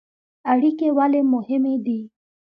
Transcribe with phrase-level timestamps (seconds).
[0.51, 1.99] اړیکې ولې مهمې دي؟